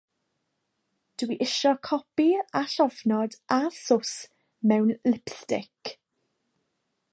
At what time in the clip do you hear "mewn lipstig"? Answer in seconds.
4.73-5.95